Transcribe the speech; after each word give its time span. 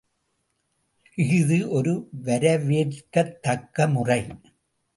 இஃது 1.17 1.67
ஒரு 1.69 1.93
வரவேற்கத்தக்கமுறை. 2.25 4.21